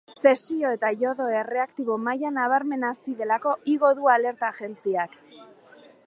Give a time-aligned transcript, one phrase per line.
[0.21, 5.15] Zesio eta iodo erradioaktibo maila nabarmen hazi delako igo du alerta agentziak.